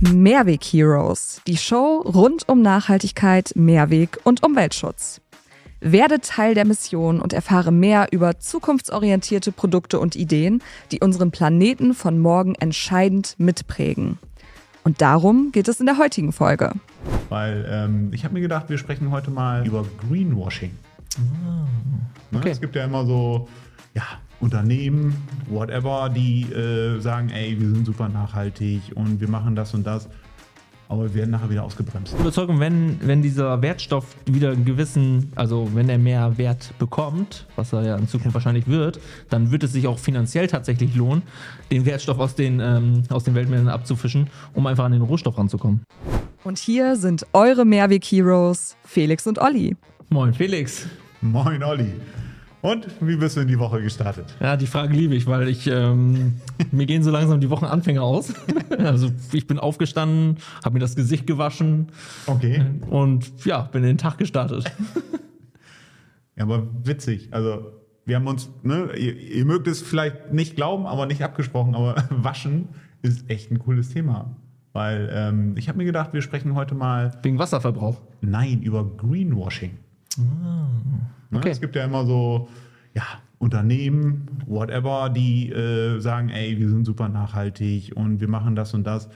[0.00, 5.20] Mehrweg Heroes, die Show rund um Nachhaltigkeit, Mehrweg und Umweltschutz.
[5.80, 11.94] Werde Teil der Mission und erfahre mehr über zukunftsorientierte Produkte und Ideen, die unseren Planeten
[11.94, 14.18] von morgen entscheidend mitprägen.
[14.84, 16.72] Und darum geht es in der heutigen Folge.
[17.28, 20.70] Weil ähm, ich habe mir gedacht, wir sprechen heute mal über Greenwashing.
[22.30, 22.38] Ne?
[22.38, 22.50] okay.
[22.50, 23.48] Es gibt ja immer so
[23.94, 24.04] ja,
[24.40, 25.16] Unternehmen,
[25.48, 30.08] whatever, die äh, sagen, ey, wir sind super nachhaltig und wir machen das und das.
[30.90, 32.14] Aber wir werden nachher wieder ausgebremst.
[32.18, 37.74] Überzeugung, wenn, wenn dieser Wertstoff wieder einen gewissen, also wenn er mehr Wert bekommt, was
[37.74, 38.98] er ja in Zukunft wahrscheinlich wird,
[39.28, 41.22] dann wird es sich auch finanziell tatsächlich lohnen,
[41.70, 45.82] den Wertstoff aus den, ähm, aus den Weltmeeren abzufischen, um einfach an den Rohstoff ranzukommen.
[46.42, 49.76] Und hier sind eure Mehrweg Heroes, Felix und Olli.
[50.08, 50.86] Moin Felix.
[51.20, 51.92] Moin Olli.
[52.60, 54.34] Und wie bist du in die Woche gestartet?
[54.40, 56.40] Ja, die Frage liebe ich, weil ich ähm,
[56.72, 58.34] mir gehen so langsam die Wochenanfänge aus.
[58.78, 61.88] also ich bin aufgestanden, habe mir das Gesicht gewaschen
[62.26, 62.64] Okay.
[62.90, 64.64] und ja, bin in den Tag gestartet.
[66.36, 67.30] Ja, aber witzig.
[67.32, 67.72] Also,
[68.04, 71.96] wir haben uns, ne, ihr, ihr mögt es vielleicht nicht glauben, aber nicht abgesprochen, aber
[72.10, 72.68] Waschen
[73.02, 74.36] ist echt ein cooles Thema.
[74.72, 78.00] Weil ähm, ich habe mir gedacht, wir sprechen heute mal, Wegen Wasserverbrauch.
[78.20, 79.78] nein, über Greenwashing.
[80.16, 80.68] Ne,
[81.32, 81.50] okay.
[81.50, 82.48] Es gibt ja immer so,
[82.94, 83.02] ja,
[83.38, 88.84] Unternehmen, whatever, die äh, sagen, ey, wir sind super nachhaltig und wir machen das und
[88.84, 89.08] das.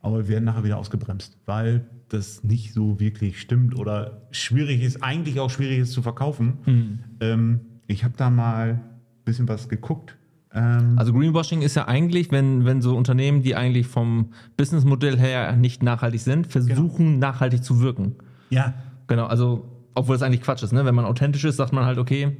[0.00, 5.02] Aber wir werden nachher wieder ausgebremst, weil das nicht so wirklich stimmt oder schwierig ist,
[5.02, 7.04] eigentlich auch schwierig ist zu verkaufen.
[7.20, 8.80] Ähm, ich habe da mal ein
[9.24, 10.16] bisschen was geguckt.
[10.54, 15.54] Ähm, Also Greenwashing ist ja eigentlich, wenn, wenn so Unternehmen, die eigentlich vom Businessmodell her
[15.56, 18.16] nicht nachhaltig sind, versuchen nachhaltig zu wirken.
[18.50, 18.74] ja,
[19.08, 20.84] Genau, also obwohl es eigentlich Quatsch ist, ne?
[20.84, 22.36] Wenn man authentisch ist, sagt man halt, okay,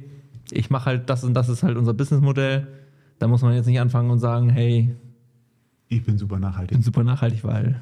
[0.51, 2.67] ich mache halt das und das ist halt unser Businessmodell.
[3.19, 4.95] Da muss man jetzt nicht anfangen und sagen, hey,
[5.87, 6.71] ich bin super ich nachhaltig.
[6.77, 7.79] bin super nachhaltig, weil.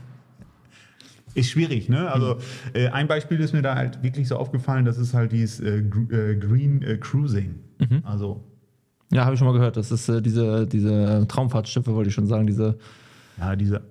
[1.34, 2.12] Ist schwierig, ne?
[2.12, 2.38] Also
[2.74, 5.78] äh, ein Beispiel ist mir da halt wirklich so aufgefallen, das ist halt dieses äh,
[5.78, 7.56] äh, Green äh, Cruising.
[8.04, 8.44] Also
[9.14, 9.78] Ja, habe ich schon mal gehört.
[9.78, 12.78] Das ist äh, diese, diese Traumfahrtschiffe, wollte ich schon sagen, diese.
[13.38, 13.82] ja, diese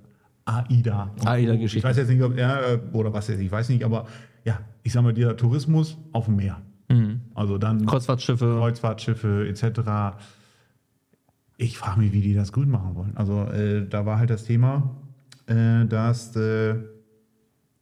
[0.59, 1.11] AIDA.
[1.25, 1.79] AIDA-Geschichte.
[1.79, 4.07] Ich weiß jetzt nicht, ob ja, äh, oder was jetzt, ich weiß nicht, aber
[4.45, 6.61] ja, ich sag mal, dieser Tourismus auf dem Meer.
[7.35, 8.57] Also dann Kreuzfahrtschiffe.
[8.59, 10.17] Kreuzfahrtschiffe etc.
[11.57, 13.17] Ich frage mich, wie die das grün machen wollen.
[13.17, 14.97] Also äh, da war halt das Thema,
[15.47, 16.75] äh, dass äh,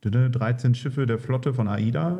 [0.02, 2.18] 13 Schiffe der Flotte von AIDA,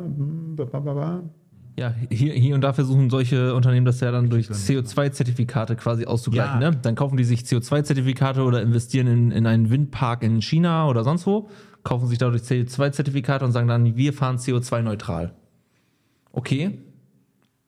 [1.79, 6.61] Ja, hier, hier und da versuchen solche Unternehmen das ja dann durch CO2-Zertifikate quasi auszugleichen.
[6.61, 6.71] Ja.
[6.71, 6.77] Ne?
[6.81, 11.25] Dann kaufen die sich CO2-Zertifikate oder investieren in, in einen Windpark in China oder sonst
[11.25, 11.49] wo,
[11.83, 15.33] kaufen sich dadurch CO2-Zertifikate und sagen dann, wir fahren CO2-neutral.
[16.33, 16.79] Okay.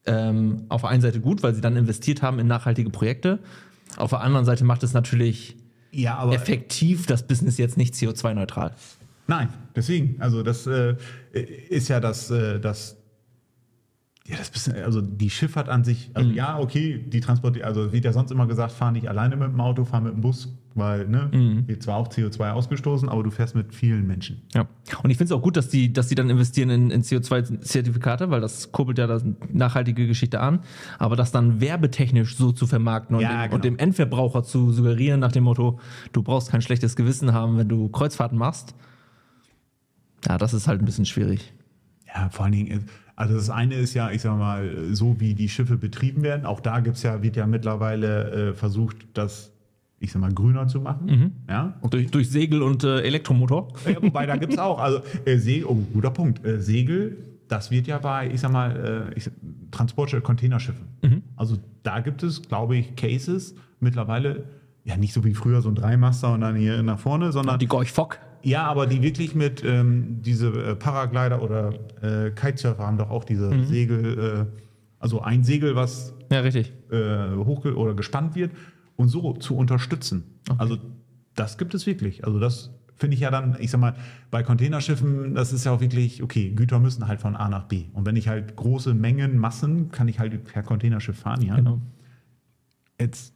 [0.05, 3.39] Ähm, auf der einen Seite gut, weil sie dann investiert haben in nachhaltige Projekte.
[3.97, 5.55] Auf der anderen Seite macht es natürlich
[5.91, 8.73] ja, aber effektiv das Business jetzt nicht CO2-neutral.
[9.27, 10.15] Nein, deswegen.
[10.19, 10.95] Also das äh,
[11.69, 12.97] ist ja das, äh, das,
[14.27, 18.05] ja, das bisschen, also die Schifffahrt an sich, also ja, okay, die Transport, also wird
[18.05, 21.07] ja sonst immer gesagt, fahr nicht alleine mit dem Auto, fahr mit dem Bus, weil,
[21.07, 24.43] ne, wird zwar auch CO2 ausgestoßen, aber du fährst mit vielen Menschen.
[24.53, 24.67] Ja.
[25.01, 28.29] Und ich finde es auch gut, dass die, dass die dann investieren in, in CO2-Zertifikate,
[28.29, 30.59] weil das kurbelt ja das nachhaltige Geschichte an.
[30.99, 33.55] Aber das dann werbetechnisch so zu vermarkten und, Ja, dem, genau.
[33.55, 35.79] und dem Endverbraucher zu suggerieren nach dem Motto,
[36.13, 38.75] du brauchst kein schlechtes Gewissen haben, wenn du Kreuzfahrten machst.
[40.27, 41.53] Ja, das ist halt ein bisschen schwierig.
[42.13, 42.85] Ja, vor allen Dingen,
[43.21, 46.59] also das eine ist ja, ich sag mal, so wie die Schiffe betrieben werden, auch
[46.59, 49.51] da gibt's ja, wird ja mittlerweile äh, versucht, das,
[49.99, 51.33] ich sag mal, grüner zu machen.
[51.47, 53.67] Ja, Durch, durch Segel und äh, Elektromotor.
[53.87, 54.79] Ja, wobei, da gibt es auch.
[54.79, 56.43] Also, äh, Segel, oh, guter Punkt.
[56.43, 57.15] Äh, Segel,
[57.47, 59.29] das wird ja bei, ich sag mal, äh, ich,
[59.69, 60.87] Transportschiff, Containerschiffen.
[61.35, 64.45] Also, da gibt es, glaube ich, Cases mittlerweile,
[64.83, 67.67] ja, nicht so wie früher so ein Dreimaster und dann hier nach vorne, sondern, Die
[67.67, 68.17] Gorch Fock.
[68.43, 73.23] Ja, aber die wirklich mit, ähm, diese äh, Paraglider oder äh, Kitesurfer haben doch auch
[73.23, 74.57] diese Segel, äh,
[74.99, 76.71] also ein Segel, was Ja, richtig.
[76.91, 78.51] äh, hochge oder gespannt wird
[78.95, 80.23] und so zu unterstützen.
[80.57, 80.77] Also
[81.35, 82.23] das gibt es wirklich.
[82.25, 83.95] Also das finde ich ja dann, ich sag mal,
[84.29, 87.85] bei Containerschiffen, das ist ja auch wirklich, okay, Güter müssen halt von A nach B.
[87.93, 91.55] Und wenn ich halt große Mengen, Massen, kann ich halt per Containerschiff fahren, ja.
[91.55, 91.79] Genau.
[92.99, 93.33] Jetzt,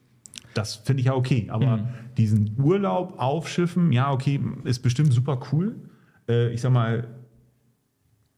[0.56, 1.48] das finde ich ja okay.
[1.50, 1.88] Aber
[2.18, 5.76] diesen Urlaub auf Schiffen, ja, okay, ist bestimmt super cool.
[6.28, 7.08] Äh, ich sag mal,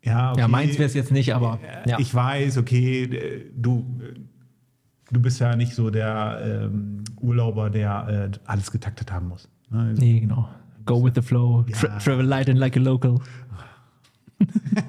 [0.03, 0.41] ja, okay.
[0.41, 1.99] Ja, meins wäre es jetzt nicht, aber ja.
[1.99, 4.13] Ich weiß, okay, äh, du, äh,
[5.11, 9.49] du bist ja nicht so der ähm, Urlauber, der äh, alles getaktet haben muss.
[9.69, 9.93] Ne?
[9.97, 10.49] nee, genau.
[10.85, 11.63] Go with the flow.
[11.71, 11.99] Tra Ja.
[11.99, 13.19] travel light and like a local.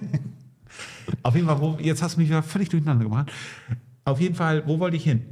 [1.22, 3.32] Auf jeden Fall, wo, jetzt hast du mich wieder völlig durcheinander gebracht.
[4.04, 5.22] Auf jeden Fall, wo wollte ich hin?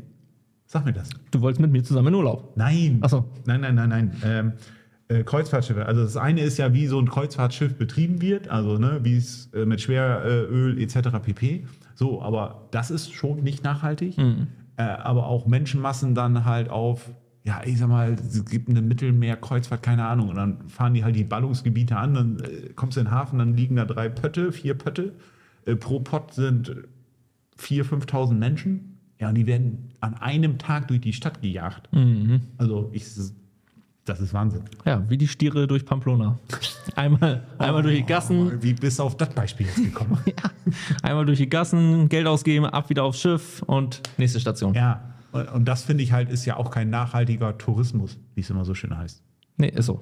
[0.77, 1.09] Sag mir das.
[1.31, 2.53] Du wolltest mit mir zusammen in Urlaub.
[2.55, 2.99] Nein.
[3.01, 3.25] Ach so.
[3.47, 4.13] Nein, nein, nein, nein.
[4.23, 4.53] Ähm,
[5.09, 5.87] äh, Kreuzfahrtschiffe.
[5.87, 9.47] Also das eine ist ja, wie so ein Kreuzfahrtschiff betrieben wird, also ne, wie es
[9.55, 11.19] äh, mit Schweröl etc.
[11.23, 11.65] pp.
[11.95, 14.19] So, aber das ist schon nicht nachhaltig.
[14.77, 17.11] Äh, aber auch Menschenmassen dann halt auf,
[17.43, 21.17] ja, ich sag mal, es gibt eine Mittelmeerkreuzfahrt, keine Ahnung, und dann fahren die halt
[21.17, 24.53] die Ballungsgebiete an, dann äh, kommst du in den Hafen, dann liegen da drei Pötte,
[24.53, 25.15] vier Pötte.
[25.65, 26.69] Äh, pro Pott sind
[27.59, 28.96] 4.000, 5.000 Menschen.
[29.19, 31.89] Ja, und die werden an einem Tag durch die Stadt gejagt.
[32.59, 33.05] Also, ich,
[34.05, 34.63] das ist Wahnsinn.
[34.85, 36.39] Ja, wie die Stiere durch Pamplona.
[36.95, 40.19] Einmal, einmal durch die Gassen, Wie bist du auf das Beispiel jetzt gekommen?
[41.03, 44.73] einmal durch die Gassen, Geld ausgeben, ab wieder aufs Schiff und nächste Station.
[44.75, 45.03] ja,
[45.33, 48.65] und, und das finde ich halt, ist ja auch kein nachhaltiger Tourismus, wie es immer
[48.65, 49.23] so schön heißt.
[49.57, 50.01] Nee, ist so.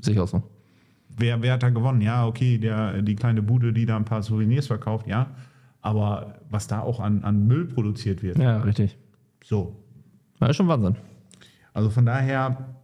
[0.00, 0.42] Sehe ich auch so.
[1.16, 2.00] Wer, wer hat da gewonnen?
[2.00, 5.28] Ja, okay, der, die kleine Bude, die da ein paar Souvenirs verkauft, ja.
[5.82, 8.38] Aber was da auch an, an Müll produziert wird.
[8.38, 8.98] Ja, richtig.
[9.42, 9.76] So.
[10.40, 10.96] Ja, ist schon Wahnsinn.
[11.72, 12.74] Also von daher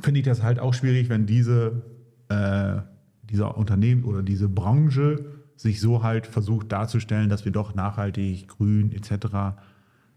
[0.00, 1.82] finde ich das halt auch schwierig, wenn diese,
[2.28, 2.78] äh,
[3.22, 5.24] dieser Unternehmen oder diese Branche
[5.56, 9.58] sich so halt versucht darzustellen, dass wir doch nachhaltig, grün etc.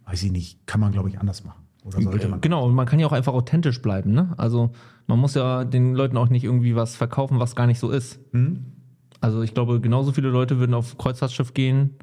[0.05, 1.63] Weiß ich nicht, kann man glaube ich anders machen.
[1.85, 2.41] Oder sollte man?
[2.41, 4.11] Genau, und man kann ja auch einfach authentisch bleiben.
[4.11, 4.33] Ne?
[4.37, 4.71] Also
[5.07, 8.19] man muss ja den Leuten auch nicht irgendwie was verkaufen, was gar nicht so ist.
[8.31, 8.65] Hm?
[9.21, 11.95] Also ich glaube, genauso viele Leute würden auf Kreuzfahrtschiff gehen,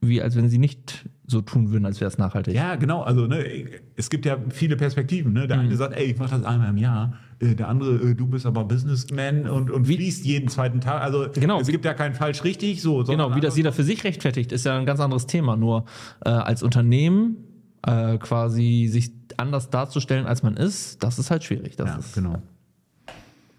[0.00, 2.54] wie, als wenn sie nicht so tun würden, als wäre es nachhaltig.
[2.54, 3.02] Ja, genau.
[3.02, 3.44] Also ne,
[3.96, 5.32] es gibt ja viele Perspektiven.
[5.32, 5.46] Ne?
[5.46, 5.62] Der Mhm.
[5.66, 7.14] eine sagt, ey, ich mache das einmal im Jahr.
[7.38, 11.00] Äh, Der andere, äh, du bist aber Businessman und, und Wie- fließt jeden zweiten Tag.
[11.02, 12.82] Also Genau, es wie- gibt ja kein falsch richtig.
[12.82, 15.56] So, Genau, wie das jeder für sich rechtfertigt, ist ja ein ganz anderes Thema.
[15.56, 15.84] Nur
[16.24, 17.36] äh, als Unternehmen
[17.86, 21.76] äh, quasi sich anders darzustellen, als man ist, das ist halt schwierig.
[21.76, 22.42] Das Ja, ist, genau.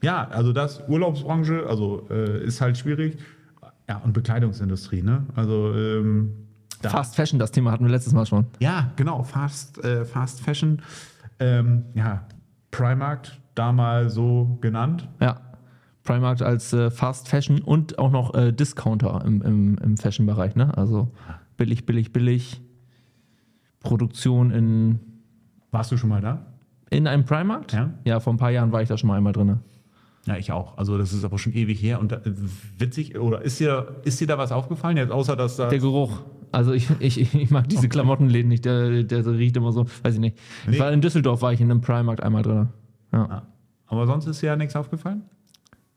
[0.02, 3.18] Ja, also das Urlaubsbranche, also äh, ist halt schwierig.
[3.90, 5.26] Ja, und Bekleidungsindustrie, ne?
[5.36, 6.34] Also ähm,
[6.82, 8.46] Fast Fashion, das Thema hatten wir letztes Mal schon.
[8.60, 10.82] Ja, genau, Fast, äh, Fast Fashion.
[11.40, 12.26] Ähm, ja,
[12.72, 15.08] Primark, da mal so genannt.
[15.22, 15.40] Ja.
[16.04, 20.56] Primark als äh, Fast Fashion und auch noch äh, Discounter im, im, im Fashion-Bereich.
[20.56, 20.78] Ne?
[20.78, 21.12] Also
[21.56, 22.62] billig, billig, billig.
[23.80, 25.00] Produktion in,
[25.72, 26.46] Warst du schon mal da?
[26.90, 27.72] in einem Primark?
[27.74, 27.92] Ja.
[28.06, 29.60] Ja, vor ein paar Jahren war ich da schon mal einmal drin.
[30.26, 30.78] Ja, ich auch.
[30.78, 32.00] Also das ist aber schon ewig her.
[32.00, 32.22] Und da,
[32.78, 35.68] witzig, oder ist dir, ist dir da was aufgefallen, jetzt außer dass da.
[35.68, 36.22] Der Geruch.
[36.52, 40.20] Also ich, ich, ich mag diese Klamottenläden nicht, der, der riecht immer so, weiß ich
[40.20, 40.38] nicht.
[40.66, 40.74] Nee.
[40.74, 42.70] Ich war in Düsseldorf, war ich in einem Primark einmal drin.
[43.12, 43.28] Ja.
[43.28, 43.48] Ja.
[43.88, 45.24] Aber sonst ist dir ja nichts aufgefallen?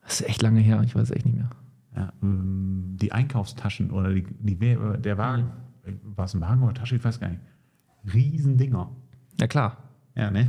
[0.02, 1.50] Das ist echt lange her, ich weiß echt nicht mehr.
[1.96, 5.50] Ja, ähm, die Einkaufstaschen oder die, die, der Wagen.
[6.02, 6.96] War es ein Wagen oder Tasche?
[6.96, 7.40] Ich weiß gar nicht.
[8.12, 8.90] Riesendinger.
[9.40, 9.78] Ja klar,
[10.16, 10.48] Ja, ne?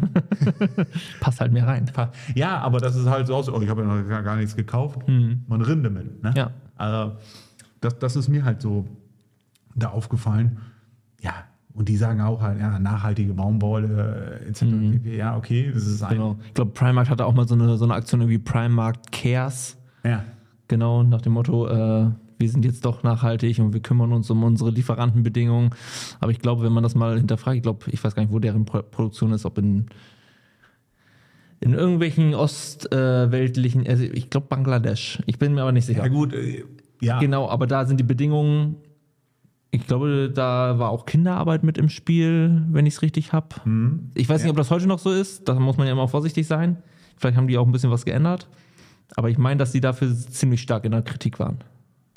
[1.19, 1.91] passt halt mehr rein.
[2.35, 4.55] ja, aber das ist halt so aus, oh, ich habe ja noch gar, gar nichts
[4.55, 5.01] gekauft.
[5.07, 6.23] Man Rinde mit.
[6.23, 6.33] Ne?
[6.35, 6.51] Ja.
[6.75, 7.17] Also,
[7.81, 8.87] das, das ist mir halt so
[9.75, 10.59] da aufgefallen.
[11.21, 11.33] Ja,
[11.73, 14.61] und die sagen auch halt, ja, nachhaltige Baumwolle äh, etc.
[14.61, 15.17] pp.
[15.17, 16.15] Ja, okay, das ist ein.
[16.15, 16.37] Genau.
[16.47, 19.77] Ich glaube, Primark hatte auch mal so eine, so eine Aktion irgendwie Primark Cares.
[20.03, 20.23] Ja.
[20.67, 22.09] Genau, nach dem Motto, äh,
[22.39, 25.72] wir sind jetzt doch nachhaltig und wir kümmern uns um unsere Lieferantenbedingungen.
[26.19, 28.39] Aber ich glaube, wenn man das mal hinterfragt, ich glaube, ich weiß gar nicht, wo
[28.39, 29.88] deren Pro Produktion ist, ob in,
[31.60, 35.22] in irgendwelchen ostweltlichen, also ich glaube Bangladesch.
[35.25, 36.04] Ich bin mir aber nicht sicher.
[36.04, 36.63] Ja, gut, äh,
[37.01, 37.19] ja.
[37.19, 38.75] Genau, aber da sind die Bedingungen,
[39.72, 43.48] ich glaube, da war auch Kinderarbeit mit im Spiel, wenn ich es richtig habe.
[44.16, 44.51] Ich weiß nicht, Ja.
[44.51, 46.78] ob das heute noch so ist, da muss man ja immer vorsichtig sein.
[47.18, 48.48] Vielleicht haben die auch ein bisschen was geändert.
[49.16, 51.60] Aber ich meine, dass die dafür ziemlich stark in der Kritik waren.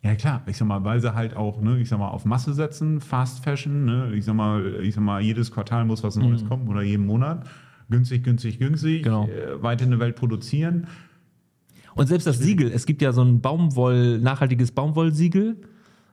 [0.03, 2.55] Ja klar, ich sag mal, weil sie halt auch, ne, ich sag mal, auf Masse
[2.55, 6.45] setzen, Fast Fashion, ne, ich sag mal, ich sag mal, jedes Quartal muss was Neues
[6.47, 7.47] kommen oder jeden Monat.
[7.91, 9.27] Günstig, günstig, günstig, Genau.
[9.27, 10.87] äh, weit in der Welt produzieren.
[11.97, 15.57] Und selbst das Siegel, es gibt ja so ein Baumwoll, nachhaltiges Baumwollsiegel.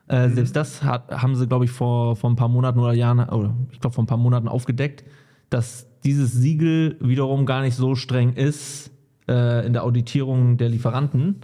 [0.08, 3.20] Äh, Selbst das hat, haben sie, glaube ich, vor, vor ein paar Monaten oder Jahren,
[3.20, 5.04] oder ich glaube vor ein paar Monaten aufgedeckt,
[5.50, 8.90] dass dieses Siegel wiederum gar nicht so streng ist
[9.28, 11.36] äh, in der Auditierung der Lieferanten.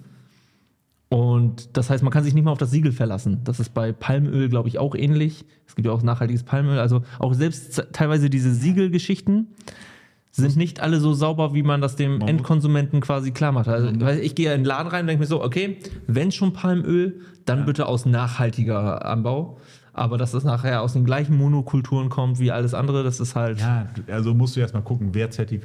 [1.08, 3.40] Und das heißt, man kann sich nicht mal auf das Siegel verlassen.
[3.44, 5.44] Das ist bei Palmöl, glaube ich, auch ähnlich.
[5.66, 6.78] Es gibt ja auch nachhaltiges Palmöl.
[6.78, 9.48] Also auch selbst teilweise diese Siegelgeschichten
[10.36, 13.68] sind nicht alle so sauber, wie man das dem Endkonsumenten quasi klar macht.
[13.68, 13.88] Also,
[14.20, 17.64] ich gehe in den Laden rein und denke mir so, okay, wenn schon Palmöl, dann
[17.66, 19.58] bitte aus nachhaltiger Anbau.
[19.96, 23.60] Aber dass das nachher aus den gleichen Monokulturen kommt wie alles andere, das ist halt.
[23.60, 25.56] Ja, also musst du erstmal gucken, wer, äh,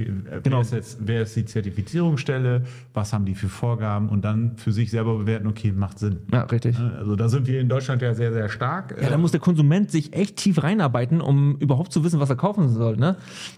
[0.43, 0.57] Genau.
[0.57, 2.61] wer, ist jetzt, wer ist die Zertifizierungsstelle,
[2.93, 6.19] was haben die für Vorgaben und dann für sich selber bewerten, okay, macht Sinn.
[6.31, 6.77] Ja, richtig.
[6.79, 8.95] Also da sind wir in Deutschland ja sehr, sehr stark.
[9.01, 12.35] Ja, da muss der Konsument sich echt tief reinarbeiten, um überhaupt zu wissen, was er
[12.35, 12.97] kaufen soll.
[12.97, 13.15] Ne?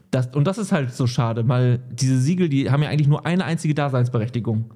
[0.09, 3.25] Das, und das ist halt so schade, weil diese Siegel, die haben ja eigentlich nur
[3.25, 4.71] eine einzige Daseinsberechtigung.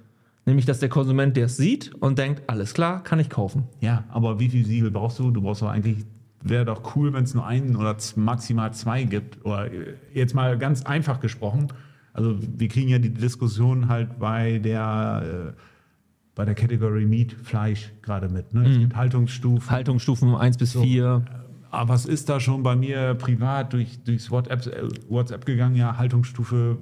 [0.46, 3.64] Nämlich, dass der Konsument der es sieht und denkt, alles klar, kann ich kaufen.
[3.82, 5.32] Ja, aber wie viel Siegel brauchst du?
[5.32, 6.06] Du brauchst doch eigentlich,
[6.44, 9.44] wäre doch cool, wenn es nur einen oder maximal zwei gibt.
[9.44, 11.70] Oder äh, jetzt mal ganz einfach gesprochen,
[12.14, 15.62] Also wir kriegen ja die Diskussion halt bei der, äh,
[16.36, 18.54] bei der Kategorie Meat, Fleisch gerade mit.
[18.54, 18.70] Ne?
[18.70, 19.70] Es gibt Haltungsstufen.
[19.72, 21.26] Haltungsstufen 1 bis 4.
[21.72, 25.76] Aber was ist da schon bei mir privat durch, durchs WhatsApp, äh, WhatsApp gegangen?
[25.76, 26.78] Ja, Haltungsstufe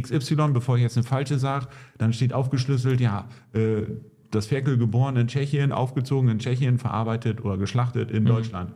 [0.00, 1.68] XY, bevor ich jetzt eine falsche sage.
[1.98, 3.82] Dann steht aufgeschlüsselt, ja, äh,
[4.30, 8.72] das Ferkel geboren in Tschechien, aufgezogen in Tschechien, verarbeitet oder geschlachtet in Deutschland.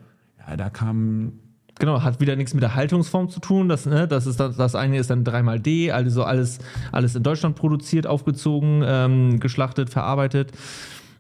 [0.47, 1.33] Ja, da kam
[1.79, 3.69] Genau, hat wieder nichts mit der Haltungsform zu tun.
[3.69, 6.59] Das, ne, das, ist das, das eine ist dann 3x-D, also alles,
[6.91, 10.53] alles in Deutschland produziert, aufgezogen, ähm, geschlachtet, verarbeitet.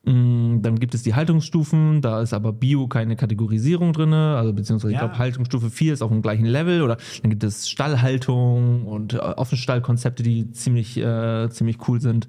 [0.08, 4.92] Mm, Dann gibt es die Haltungsstufen, da ist aber Bio keine Kategorisierung drin, also beziehungsweise
[4.92, 5.06] ich Ja.
[5.06, 9.18] glaube Haltungsstufe 4 ist auf dem gleichen Level oder dann gibt es Stallhaltung und äh,
[9.18, 12.26] Offenstallkonzepte, die ziemlich, äh, ziemlich cool sind.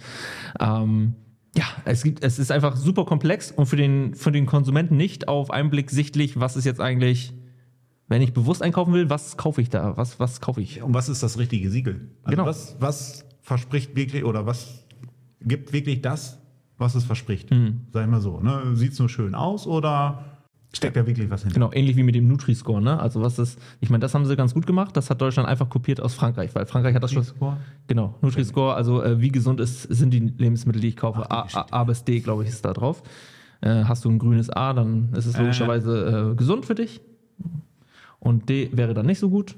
[0.60, 1.14] Ähm,
[1.58, 5.28] ja, es gibt, es ist einfach super komplex und für den, für den Konsumenten nicht
[5.28, 7.34] auf einen Blick sichtlich, was ist jetzt eigentlich,
[8.08, 9.96] wenn ich bewusst einkaufen will, was kaufe ich da?
[9.98, 10.82] Was, was kaufe ich?
[10.84, 12.10] Und was ist das richtige Siegel?
[12.24, 12.46] Also Genau.
[12.48, 14.86] was, was verspricht wirklich oder was
[15.42, 16.39] gibt wirklich das,
[16.80, 17.52] was es verspricht?
[17.52, 17.82] Mhm.
[17.94, 18.40] Sag ich mal so.
[18.40, 18.62] Ne?
[18.74, 20.24] Sieht es nur schön aus oder
[20.74, 21.54] steckt da wirklich was hinter?
[21.56, 23.00] Genau, ähnlich wie mit dem Nutri-Score, ne?
[23.00, 25.70] Also was ist, ich meine, das haben sie ganz gut gemacht, das hat Deutschland einfach
[25.70, 27.24] kopiert aus Frankreich, weil Frankreich hat das schon.
[27.24, 27.58] Nutri-Score?
[27.88, 31.26] Genau, Nutri-Score, also äh, wie gesund ist, sind die Lebensmittel, die ich kaufe.
[31.30, 31.54] Ach.
[31.56, 33.04] A, A bis D, glaube ich, ist da drauf.
[33.62, 35.42] Äh, hast du ein grünes A, dann ist es Äh.
[35.42, 37.02] logischerweise äh, gesund für dich.
[38.20, 39.56] Und D wäre dann nicht so gut.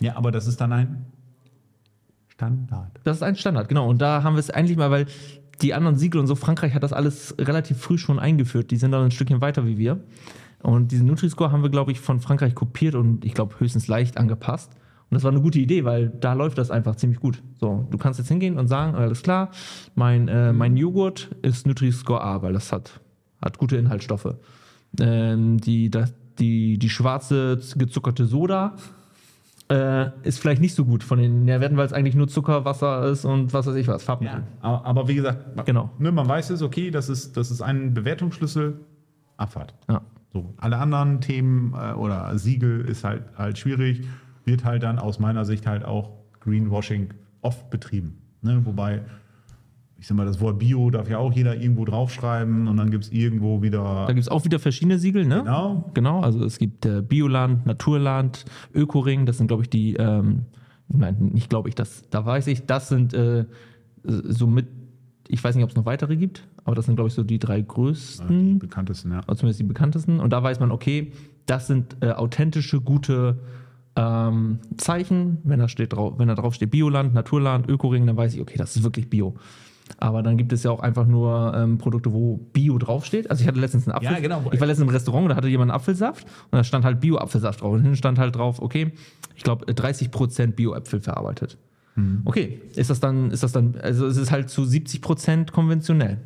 [0.00, 1.06] Ja, aber das ist dann ein
[2.28, 3.00] Standard.
[3.02, 3.88] Das ist ein Standard, genau.
[3.88, 5.06] Und da haben wir es eigentlich mal, weil
[5.62, 8.70] die anderen Siegel und so, Frankreich hat das alles relativ früh schon eingeführt.
[8.70, 10.00] Die sind dann ein Stückchen weiter wie wir.
[10.62, 14.18] Und diesen Nutri-Score haben wir, glaube ich, von Frankreich kopiert und ich glaube höchstens leicht
[14.18, 14.72] angepasst.
[15.10, 17.42] Und das war eine gute Idee, weil da läuft das einfach ziemlich gut.
[17.58, 19.50] So, du kannst jetzt hingehen und sagen, alles klar,
[19.94, 23.00] mein, äh, mein Joghurt ist Nutri-Score A, weil das hat,
[23.40, 24.34] hat gute Inhaltsstoffe.
[25.00, 28.76] Ähm, die, das, die, die schwarze gezuckerte Soda
[29.70, 33.04] äh, ist vielleicht nicht so gut von den Nährwerten, weil es eigentlich nur Zucker, Wasser
[33.06, 34.42] ist und was weiß ich was, Farbmittel.
[34.60, 35.90] aber, aber wie gesagt, Genau.
[35.98, 38.80] ne, man weiß es, okay, das ist, das ist ein Bewertungsschlüssel,
[39.36, 39.74] Abfahrt.
[39.88, 40.00] Ja.
[40.32, 44.06] So, alle anderen Themen äh, oder Siegel ist halt, halt schwierig,
[44.44, 46.10] wird halt dann aus meiner Sicht halt auch
[46.40, 48.18] Greenwashing oft betrieben.
[48.42, 48.60] Ne?
[48.64, 49.02] Wobei,
[50.00, 53.04] ich sag mal, das Wort Bio darf ja auch jeder irgendwo draufschreiben und dann gibt
[53.04, 54.04] es irgendwo wieder.
[54.06, 55.40] Da gibt es auch wieder verschiedene Siegel, ne?
[55.40, 55.90] Genau.
[55.94, 60.42] Genau, also es gibt äh, Bioland, Naturland, Ökoring, das sind, glaube ich, die, ähm,
[60.88, 63.44] nein, nicht glaube ich, das, da weiß ich, das sind äh,
[64.04, 64.68] somit,
[65.26, 67.40] ich weiß nicht, ob es noch weitere gibt, aber das sind, glaube ich, so die
[67.40, 69.18] drei Die größten, bekanntesten, ja.
[69.26, 70.20] oder zumindest die bekanntesten.
[70.20, 71.12] Und da weiß man, okay,
[71.46, 73.38] das sind äh, authentische, gute
[73.96, 75.38] ähm, Zeichen.
[75.42, 78.56] Wenn da, steht drauf, wenn da drauf steht Bioland, Naturland, Ökoring, dann weiß ich, okay,
[78.56, 79.34] das ist wirklich Bio.
[79.96, 83.30] Aber dann gibt es ja auch einfach nur ähm, Produkte, wo Bio draufsteht.
[83.30, 84.12] Also ich hatte letztens einen Apfel.
[84.12, 84.42] Ja, genau.
[84.52, 87.60] Ich war letztens im Restaurant, da hatte jemand einen Apfelsaft und da stand halt Bio-Apfelsaft
[87.62, 87.72] drauf.
[87.72, 88.92] Und hinten stand halt drauf, okay,
[89.34, 91.56] ich glaube 30% Bio-Äpfel verarbeitet.
[92.26, 96.18] Okay, ist das dann, ist das dann, also es ist halt zu 70% konventionell.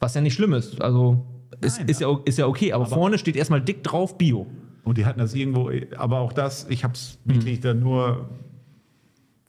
[0.00, 0.80] Was ja nicht schlimm ist.
[0.80, 1.26] Also
[1.60, 4.46] ist, Nein, ist, ja, ist ja okay, aber, vorne steht erstmal dick drauf Bio.
[4.84, 7.34] Und die hatten das irgendwo, aber auch das, ich habe es Mhm.
[7.34, 8.30] wirklich dann nur,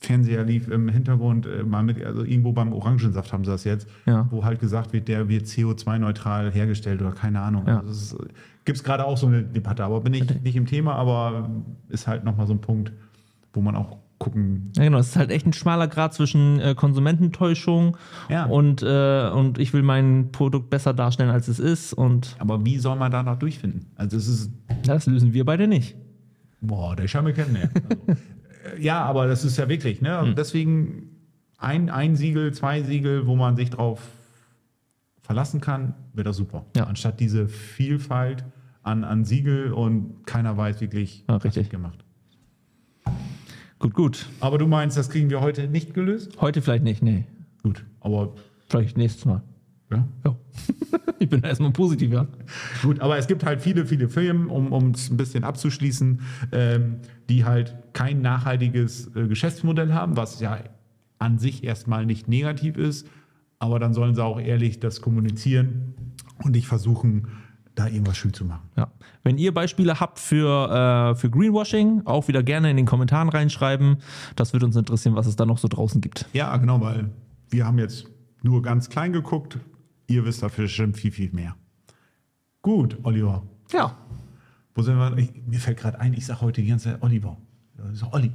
[0.01, 3.87] Fernseher lief im Hintergrund, äh, mal mit, also irgendwo beim Orangensaft haben sie das jetzt,
[4.05, 4.27] Ja.
[4.31, 7.63] wo halt gesagt wird, der wird CO2-neutral hergestellt oder keine Ahnung.
[7.67, 7.81] Ja.
[7.81, 8.17] Also
[8.65, 11.49] Gibt es gerade auch so eine Debatte, aber bin ich nicht im Thema, aber
[11.89, 12.91] ist halt nochmal so ein Punkt,
[13.53, 14.71] wo man auch gucken.
[14.75, 14.99] Ja, genau.
[14.99, 17.97] Es ist halt echt ein schmaler Grad zwischen äh, Konsumententäuschung
[18.29, 18.45] Ja.
[18.45, 21.93] und, äh, und ich will mein Produkt besser darstellen, als es ist.
[21.93, 23.87] Und Aber wie soll man da noch durchfinden?
[23.95, 24.51] Also es ist,
[24.85, 25.95] das lösen wir beide nicht.
[26.61, 27.57] boah, der Schau mir kennen.
[27.57, 28.15] Also, äh,
[28.79, 30.17] ja, aber das ist ja wirklich, ne?
[30.17, 31.09] Also Deswegen
[31.57, 34.01] ein, ein Siegel, zwei Siegel, wo man sich drauf
[35.21, 36.65] verlassen kann, wäre das super.
[36.75, 36.85] Ja.
[36.85, 38.43] Anstatt diese Vielfalt
[38.83, 41.63] an, an Siegel und keiner weiß wirklich, Ja, was richtig.
[41.65, 42.03] wird gemacht.
[43.79, 44.25] Gut, gut.
[44.39, 46.39] Aber du meinst, das kriegen wir heute nicht gelöst?
[46.41, 47.25] Heute vielleicht nicht, nee.
[47.63, 48.33] Gut, aber
[48.69, 49.41] Vielleicht nächstes Mal.
[49.91, 50.07] Ja.
[50.25, 50.35] Ja.
[51.19, 52.27] ich bin erstmal positiv, ja.
[52.81, 56.97] Gut, aber es gibt halt viele, viele Firmen, um es ein bisschen abzuschließen, ähm,
[57.29, 60.59] die halt kein nachhaltiges äh, Geschäftsmodell haben, was ja
[61.17, 63.07] an sich erstmal nicht negativ ist,
[63.59, 65.93] aber dann sollen sie auch ehrlich das kommunizieren
[66.43, 67.27] und nicht versuchen,
[67.75, 68.69] da irgendwas schön zu machen.
[68.77, 68.91] Ja.
[69.23, 73.97] Wenn ihr Beispiele habt für, äh, für Greenwashing, auch wieder gerne in den Kommentaren reinschreiben.
[74.35, 76.25] Das würde uns interessieren, was es da noch so draußen gibt.
[76.33, 77.09] Ja, genau, weil
[77.49, 78.07] wir haben jetzt
[78.41, 79.59] nur ganz klein geguckt.
[80.09, 81.55] Ihr wisst dafür bestimmt viel, viel mehr.
[82.63, 83.43] Gut, Oliver.
[83.71, 83.95] Ja.
[84.73, 85.15] Wo sind wir?
[85.17, 87.37] Ich, mir fällt gerade ein, ich sage heute die ganze Zeit Oliver.
[87.77, 88.31] Das ist Olli.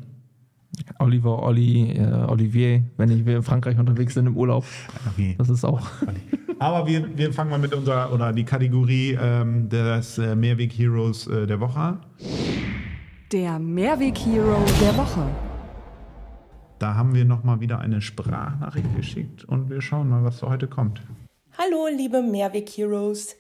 [1.00, 4.64] Oliver, Olli, äh, Olivier, wenn ich wir in Frankreich unterwegs sind im Urlaub.
[5.12, 5.34] Okay.
[5.36, 5.86] Das ist auch.
[6.60, 11.46] Aber wir, wir fangen mal mit unserer, oder die Kategorie ähm, des äh, Mehrweg-Heroes äh,
[11.46, 12.06] der Woche an.
[13.32, 15.28] Der Mehrweg-Hero der Woche.
[16.78, 20.68] Da haben wir nochmal wieder eine Sprachnachricht geschickt und wir schauen mal, was da heute
[20.68, 21.02] kommt.
[21.56, 23.36] Hallo, liebe Mehrweg Heroes.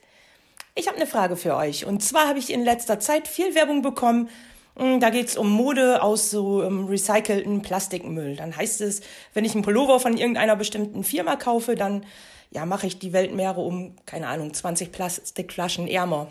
[0.76, 1.84] Ich habe eine Frage für euch.
[1.84, 4.28] Und zwar habe ich in letzter Zeit viel Werbung bekommen.
[4.76, 8.36] Hm, Da geht es um Mode aus so ähm, recycelten Plastikmüll.
[8.36, 9.00] Dann heißt es,
[9.32, 12.06] wenn ich einen Pullover von irgendeiner bestimmten Firma kaufe, dann
[12.52, 16.28] ja, mache ich die Weltmeere um, keine Ahnung, 20 Plastikflaschen ärmer.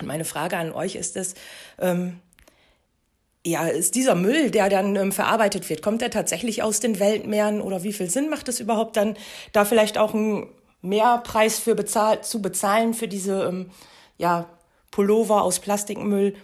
[0.00, 1.34] Und meine Frage an euch ist es,
[1.80, 2.20] ähm,
[3.44, 7.60] ja, ist dieser Müll, der dann ähm, verarbeitet wird, kommt der tatsächlich aus den Weltmeeren
[7.60, 9.16] oder wie viel Sinn macht es überhaupt dann,
[9.52, 10.14] da vielleicht auch
[10.84, 13.70] einen Mehrpreis für bezahl zu bezahlen für diese ähm,
[14.18, 14.46] ja,
[14.90, 16.34] Pullover aus Plastikmüll?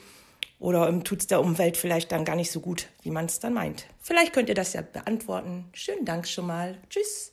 [0.59, 3.41] Oder ähm, tut es der Umwelt vielleicht dann gar nicht so gut, wie man es
[3.41, 3.87] dann meint?
[4.01, 5.65] Vielleicht könnt ihr das ja beantworten.
[5.73, 6.77] Schönen Dank schon mal.
[6.91, 7.33] Tschüss.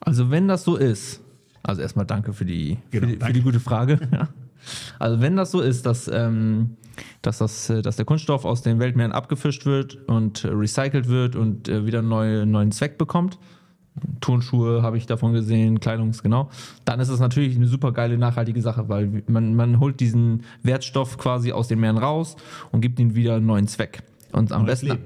[0.00, 1.20] Also wenn das so ist,
[1.62, 3.32] also erstmal danke für die, Genau, für, die für danke.
[3.34, 4.00] die gute Frage.
[4.12, 4.28] Ja.
[4.98, 6.78] Also wenn das so ist, dass, ähm,
[7.20, 11.68] dass, das, äh, dass der Kunststoff aus den Weltmeeren abgefischt wird und recycelt wird und
[11.68, 13.38] äh, wieder einen neue, neuen Zweck bekommt,
[14.20, 16.50] Turnschuhe habe ich davon gesehen, Kleidungs, genau,
[16.84, 21.18] dann ist es natürlich eine super geile, nachhaltige Sache, weil man, man holt diesen Wertstoff
[21.18, 22.36] quasi aus den Meeren raus
[22.72, 24.02] und gibt ihm wieder einen neuen Zweck.
[24.32, 25.02] Und am Neues besten Leben.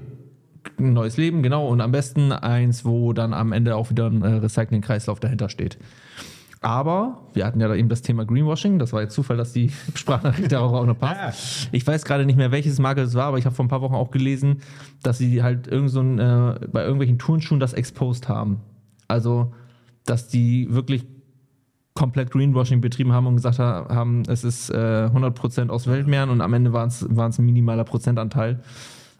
[0.79, 4.23] ein neues Leben, genau, und am besten eins, wo dann am Ende auch wieder ein
[4.23, 5.77] äh, Recycling-Kreislauf dahinter steht.
[6.61, 8.79] Aber wir hatten ja da eben das Thema Greenwashing.
[8.79, 11.69] Das war jetzt Zufall, dass die Sprachnachricht darauf auch noch passt.
[11.71, 13.81] Ich weiß gerade nicht mehr, welches Marke es war, aber ich habe vor ein paar
[13.81, 14.61] Wochen auch gelesen,
[15.01, 18.59] dass sie halt irgend so ein, äh, bei irgendwelchen Turnschuhen das exposed haben.
[19.09, 19.53] Also,
[20.05, 21.05] dass die wirklich
[21.93, 26.39] komplett Greenwashing betrieben haben und gesagt ha- haben, es ist äh, 100% aus Weltmeeren und
[26.39, 28.61] am Ende waren es ein minimaler Prozentanteil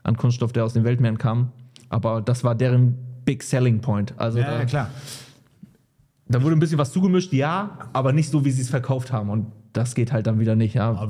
[0.03, 1.51] an Kunststoff, der aus den Weltmeeren kam.
[1.89, 4.13] Aber das war deren Big Selling Point.
[4.17, 4.89] Also Ja, da, ja, klar.
[6.27, 9.29] da wurde ein bisschen was zugemischt, ja, aber nicht so, wie sie es verkauft haben.
[9.29, 10.75] Und das geht halt dann wieder nicht.
[10.75, 11.09] Ja.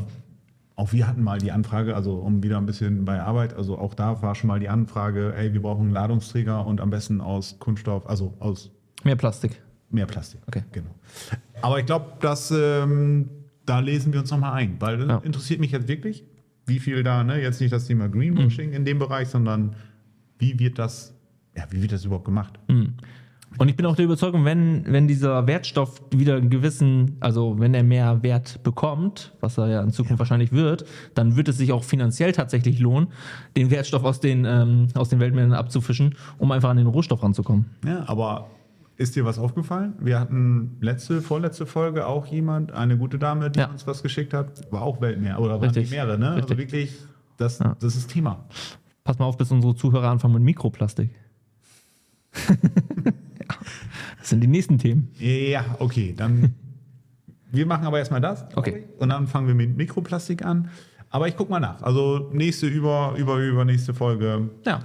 [0.80, 3.94] Auch wir hatten mal die Anfrage, also um wieder ein bisschen bei Arbeit, also auch
[3.94, 7.60] da war schon mal die Anfrage, ey, wir brauchen einen Ladungsträger und am besten aus
[7.60, 8.72] Kunststoff, also aus
[9.04, 9.62] Mehr Plastik.
[9.90, 10.40] mehr Plastik.
[10.48, 10.64] Okay.
[10.72, 10.96] Genau.
[11.62, 13.30] Aber ich glaube, dass ähm,
[13.66, 15.18] da lesen wir uns nochmal ein, weil das Ja.
[15.18, 16.24] interessiert mich jetzt wirklich,
[16.66, 19.76] wie viel da, ne, jetzt nicht das Thema Greenwashing in dem Bereich, sondern
[20.38, 21.14] wie wird das,
[21.58, 22.58] ja, wie wird das überhaupt gemacht?
[23.58, 27.74] Und ich bin auch der Überzeugung, wenn, wenn dieser Wertstoff wieder einen gewissen, also wenn
[27.74, 30.86] er mehr Wert bekommt, was er ja in Zukunft wahrscheinlich wird,
[31.16, 33.10] dann wird es sich auch finanziell tatsächlich lohnen,
[33.58, 37.66] den Wertstoff aus den, ähm, aus den Weltmeeren abzufischen, um einfach an den Rohstoff ranzukommen.
[37.86, 38.48] Ja, aber
[38.98, 39.94] ist dir was aufgefallen?
[40.00, 43.70] Wir hatten letzte, vorletzte Folge auch jemand, eine gute Dame, die Ja.
[43.70, 45.90] uns was geschickt hat, war auch Weltmeer oder waren Richtig.
[45.90, 46.28] die Meere, ne?
[46.30, 46.58] Also Richtig.
[46.58, 46.94] wirklich,
[47.38, 47.76] das, Ja.
[47.80, 48.46] das ist Thema.
[49.04, 51.10] Pass mal auf, bis unsere Zuhörer anfangen mit Mikroplastik.
[54.20, 55.10] Das sind die nächsten Themen.
[55.18, 56.54] Ja, okay, dann
[57.52, 58.46] wir machen aber erstmal das.
[58.56, 58.84] Okay.
[59.00, 60.70] Und dann fangen wir mit Mikroplastik an.
[61.10, 61.82] Aber ich guck mal nach.
[61.82, 64.82] Also nächste über über übernächste Folge Ja.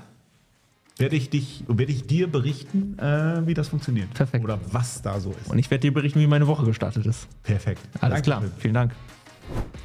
[0.97, 4.13] werde ich dich werde ich dir berichten, äh, wie das funktioniert.
[4.15, 4.43] Perfekt.
[4.45, 5.51] Oder was da so ist.
[5.51, 7.29] Und ich werde dir berichten, wie meine Woche gestartet ist.
[7.43, 7.83] Perfekt.
[8.01, 8.23] Alles Danke.
[8.23, 8.43] klar.
[8.59, 8.93] Vielen Dank.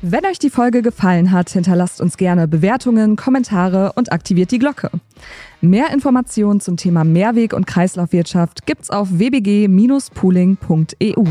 [0.01, 4.89] Wenn euch die Folge gefallen hat, hinterlasst uns gerne Bewertungen, Kommentare und aktiviert die Glocke.
[5.59, 11.25] Mehr Informationen zum Thema Mehrweg- und Kreislaufwirtschaft gibt's auf wbg-pooling.eu.